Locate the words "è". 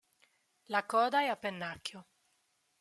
1.21-1.27